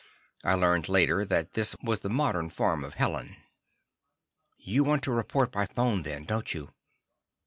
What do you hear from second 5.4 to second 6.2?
by phone